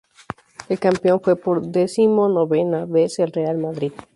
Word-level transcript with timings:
El 0.67 0.79
campeón 0.79 1.21
fue 1.21 1.35
por 1.35 1.61
decimonovena 1.63 2.85
vez 2.85 3.19
el 3.19 3.31
Real 3.31 3.59
Madrid. 3.59 3.91